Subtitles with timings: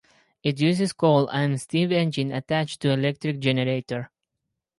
[0.41, 4.09] It uses coal and a steam engine attached to electric generator.